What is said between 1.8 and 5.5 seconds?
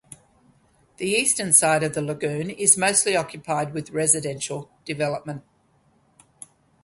of the lagoon is mostly occupied with residential development.